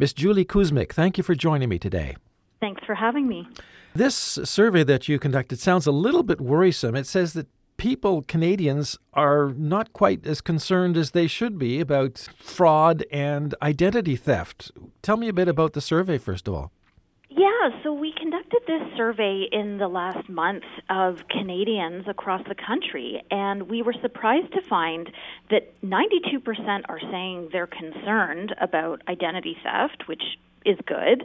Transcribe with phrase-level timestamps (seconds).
[0.00, 2.16] Miss Julie Kuzmic, thank you for joining me today.
[2.58, 3.46] Thanks for having me.
[3.94, 6.96] This survey that you conducted sounds a little bit worrisome.
[6.96, 12.30] It says that people, Canadians, are not quite as concerned as they should be about
[12.38, 14.72] fraud and identity theft.
[15.02, 16.72] Tell me a bit about the survey, first of all.
[17.32, 23.22] Yeah, so we conducted this survey in the last month of Canadians across the country,
[23.30, 25.08] and we were surprised to find
[25.48, 30.22] that 92% are saying they're concerned about identity theft, which
[30.64, 31.24] is good.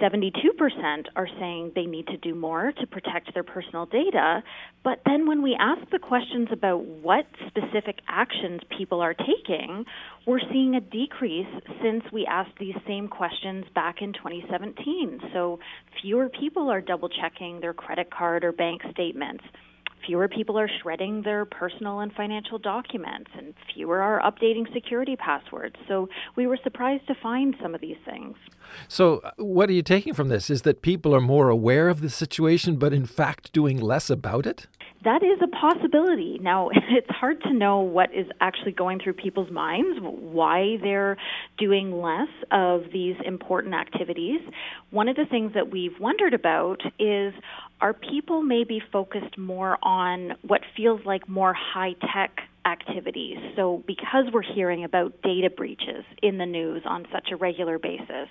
[0.00, 4.42] 72% are saying they need to do more to protect their personal data.
[4.82, 9.84] But then when we ask the questions about what specific actions people are taking,
[10.26, 11.46] we're seeing a decrease
[11.82, 15.20] since we asked these same questions back in 2017.
[15.32, 15.58] So
[16.00, 19.44] fewer people are double checking their credit card or bank statements
[20.06, 25.76] fewer people are shredding their personal and financial documents, and fewer are updating security passwords.
[25.88, 28.36] So we were surprised to find some of these things.
[28.88, 30.50] So, uh, what are you taking from this?
[30.50, 34.46] Is that people are more aware of the situation, but in fact doing less about
[34.46, 34.66] it?
[35.02, 36.38] That is a possibility.
[36.40, 41.16] Now, it's hard to know what is actually going through people's minds, why they're
[41.58, 44.40] doing less of these important activities.
[44.90, 47.32] One of the things that we've wondered about is
[47.80, 53.38] are people maybe focused more on what feels like more high tech activities.
[53.56, 58.28] So, because we're hearing about data breaches in the news on such a regular basis,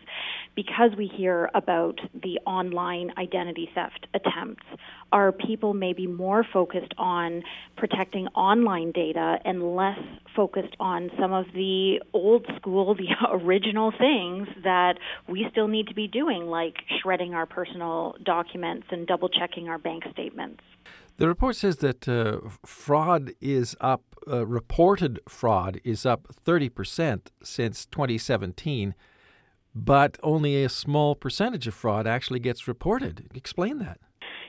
[0.56, 4.66] because we hear about the online identity theft attempts,
[5.12, 7.44] are people maybe more focused on
[7.76, 10.00] protecting online data and less
[10.36, 14.96] focused on some of the old school, the original things that
[15.28, 19.78] we still need to be doing, like shredding our personal documents and double checking our
[19.78, 20.62] bank statements?
[21.20, 27.86] The report says that uh, fraud is up, uh, reported fraud is up 30% since
[27.88, 28.96] 2017,
[29.76, 33.30] but only a small percentage of fraud actually gets reported.
[33.36, 34.00] Explain that.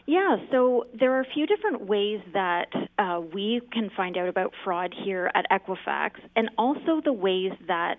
[0.06, 2.68] Yeah, so there are a few different ways that
[3.00, 7.96] uh, we can find out about fraud here at Equifax, and also the ways that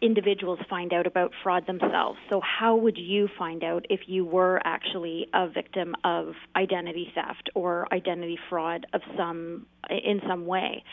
[0.00, 2.18] individuals find out about fraud themselves.
[2.30, 7.50] So, how would you find out if you were actually a victim of identity theft
[7.54, 10.84] or identity fraud of some in some way?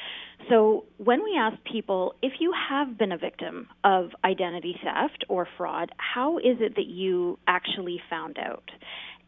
[0.50, 5.48] So, when we ask people if you have been a victim of identity theft or
[5.58, 8.70] fraud, how is it that you actually found out?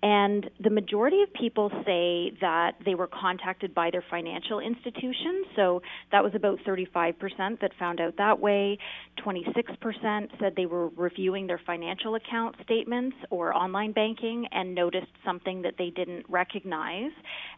[0.03, 5.44] And the majority of people say that they were contacted by their financial institution.
[5.56, 5.81] So
[6.12, 8.78] that was about 35% that found out that way.
[9.25, 15.63] 26% said they were reviewing their financial account statements or online banking and noticed something
[15.63, 17.12] that they didn't recognize.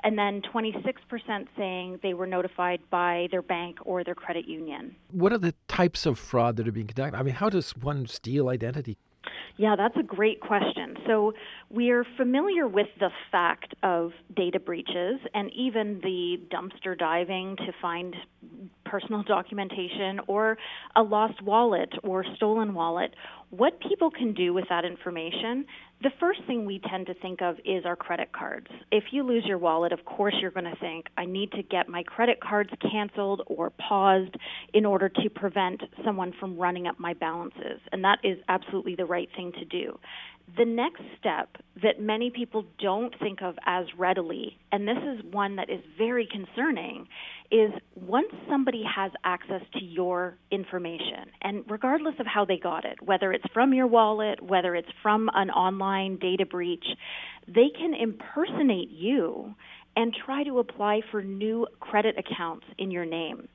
[0.03, 4.95] And then 26% saying they were notified by their bank or their credit union.
[5.11, 7.17] What are the types of fraud that are being conducted?
[7.17, 8.97] I mean, how does one steal identity?
[9.59, 10.95] Yeah, that's a great question.
[11.05, 11.33] So,
[11.69, 18.15] we're familiar with the fact of data breaches and even the dumpster diving to find
[18.89, 20.57] personal documentation or
[20.95, 23.13] a lost wallet or stolen wallet.
[23.51, 25.66] What people can do with that information,
[26.01, 28.67] the first thing we tend to think of is our credit cards.
[28.91, 31.89] If you lose your wallet, of course you're going to think, I need to get
[31.89, 34.35] my credit cards canceled or paused
[34.73, 37.79] in order to prevent someone from running up my balances.
[37.91, 39.97] And that is absolutely the right thing to do.
[40.57, 45.55] The next step that many people don't think of as readily, and this is one
[45.57, 47.07] that is very concerning,
[47.51, 53.01] is once somebody has access to your information, and regardless of how they got it,
[53.01, 56.85] whether it's from your wallet, whether it's from an online data breach,
[57.47, 59.53] they can impersonate you
[59.95, 63.47] and try to apply for new credit accounts in your name.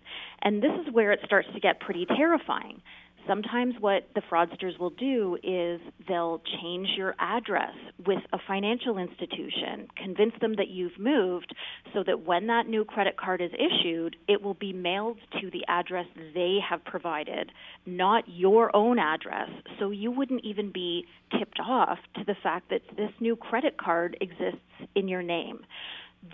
[0.43, 2.83] And this is where it starts to get pretty terrifying
[3.27, 7.73] Sometimes what the fraudsters will do is they'll change your address
[8.07, 11.55] with a financial institution, convince them that you've moved
[11.95, 15.65] so that when that new credit card is issued, it will be mailed to the
[15.69, 17.51] address they have provided,
[17.87, 19.49] not your own address.
[19.79, 21.07] So you wouldn't even be
[21.39, 24.61] tipped off to the fact that this new credit card exists
[24.95, 25.61] in your name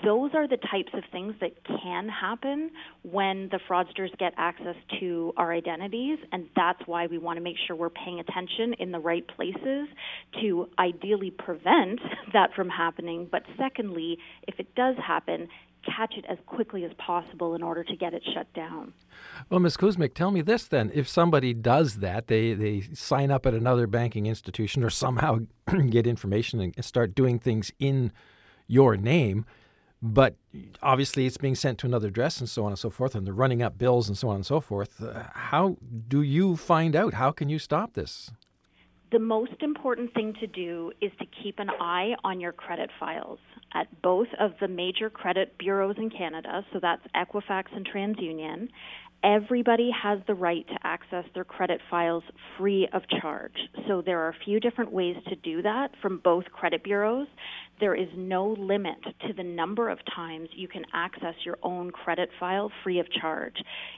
[0.04, 2.70] those are the types of things that can happen
[3.02, 7.56] when the fraudsters get access to our identities, and that's why we want to make
[7.66, 9.88] sure we're paying attention in the right places
[10.40, 12.00] to ideally prevent
[12.32, 13.28] that from happening.
[13.30, 15.48] But secondly, if it does happen,
[15.84, 18.92] catch it as quickly as possible in order to get it shut down.
[19.48, 19.76] Well, Ms.
[19.76, 20.90] Kuzmic, tell me this then.
[20.94, 25.40] If somebody does that, they, they sign up at another banking institution or somehow
[25.90, 28.12] get information and start doing things in
[28.66, 29.46] your name,
[30.02, 30.34] but
[30.82, 33.34] obviously it's being sent to another address and so on and so forth, and they're
[33.34, 35.02] running up bills and so on and so forth.
[35.02, 35.76] Uh, how
[36.08, 37.14] do you find out?
[37.14, 38.30] How can you stop this?
[39.12, 43.40] The most important thing to do is to keep an eye on your credit files
[43.74, 48.68] at both of the major credit bureaus in Canada, so that's Equifax and TransUnion.
[49.22, 52.24] Everybody has the right to access their credit files
[52.56, 53.56] free of charge.
[53.86, 57.28] So there are a few different ways to do that from both credit bureaus
[57.80, 62.28] there is no limit to the number of times you can access your own credit
[62.38, 63.56] file free of charge.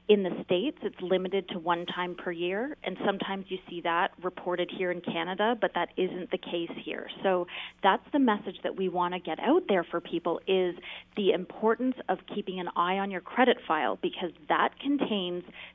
[0.08, 4.12] In the States, it's limited to one time per year, and sometimes you see that
[4.22, 7.08] reported here in Canada, but that isn't the case here.
[7.22, 7.46] So
[7.82, 10.76] that's the message that we want to get out there for people is
[11.16, 15.02] the importance of keeping an eye on your credit file because that contains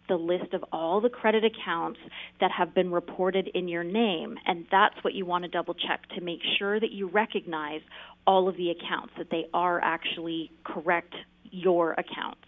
[0.08, 2.00] the list of all the credit accounts
[2.40, 6.08] that have been reported in your name, and that's what you want to double check
[6.16, 7.82] to make sure that you recognize
[8.26, 11.14] all of the accounts, that they are actually correct
[11.52, 12.42] your accounts.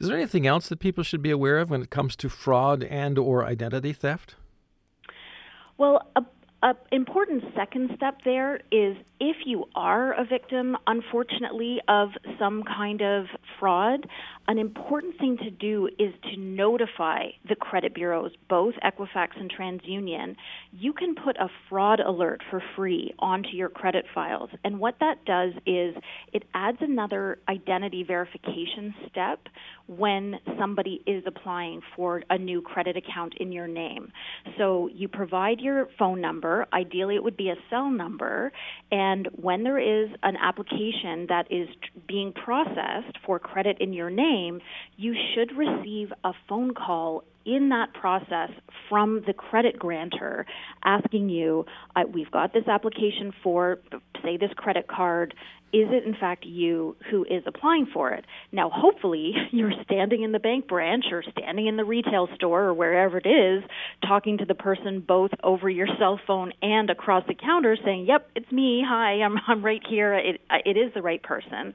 [0.00, 2.82] Is there anything else that people should be aware of when it comes to fraud
[2.82, 4.34] and or identity theft?
[5.78, 6.22] Well, a
[6.64, 12.08] an important second step there is if you are a victim, unfortunately, of
[12.38, 13.26] some kind of
[13.60, 14.06] fraud,
[14.46, 20.36] an important thing to do is to notify the credit bureaus, both Equifax and TransUnion.
[20.72, 24.50] You can put a fraud alert for free onto your credit files.
[24.62, 25.94] And what that does is
[26.32, 29.40] it adds another identity verification step
[29.86, 34.12] when somebody is applying for a new credit account in your name.
[34.58, 38.52] So you provide your phone number, ideally, it would be a cell number,
[38.90, 41.68] and when there is an application that is
[42.06, 44.60] being processed for credit in your name, name,
[44.96, 48.50] you should receive a phone call in that process
[48.88, 50.46] from the credit grantor
[50.84, 51.66] asking you,
[52.12, 53.78] we've got this application for,
[54.22, 55.34] say, this credit card.
[55.72, 58.24] Is it in fact you who is applying for it?
[58.52, 62.74] Now, hopefully, you're standing in the bank branch or standing in the retail store or
[62.74, 63.64] wherever it is,
[64.06, 68.30] talking to the person both over your cell phone and across the counter, saying, "Yep,
[68.36, 68.84] it's me.
[68.86, 70.14] Hi, I'm I'm right here.
[70.14, 71.74] It it is the right person."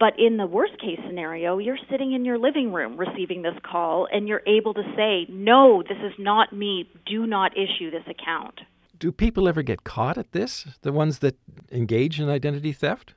[0.00, 4.08] But in the worst case scenario, you're sitting in your living room receiving this call
[4.12, 6.90] and you're able to say, no, this is not me.
[7.06, 8.60] Do not issue this account.
[8.98, 10.66] Do people ever get caught at this?
[10.82, 11.36] The ones that
[11.70, 13.14] engage in identity theft?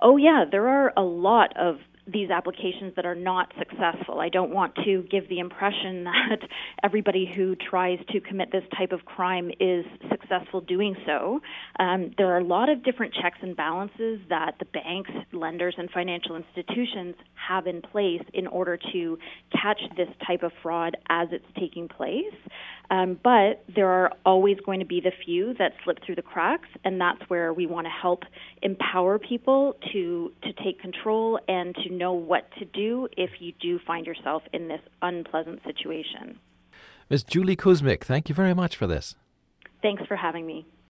[0.00, 0.44] Oh, yeah.
[0.50, 4.20] There are a lot of these applications that are not successful.
[4.20, 6.40] I don't want to give the impression that
[6.82, 11.40] everybody who tries to commit this type of crime is successful doing so.
[11.78, 15.90] Um, there are a lot of different checks and balances that the banks, lenders, and
[15.90, 19.18] financial institutions have in place in order to
[19.52, 22.34] catch this type of fraud as it's taking place.
[22.90, 26.68] Um, but there are always going to be the few that slip through the cracks,
[26.84, 28.24] and that's where we want to help
[28.62, 33.78] empower people to to take control and to know what to do if you do
[33.86, 36.38] find yourself in this unpleasant situation.
[37.08, 37.24] Ms.
[37.24, 39.14] Julie Kuzmic, thank you very much for this.
[39.82, 40.66] Thanks for having me.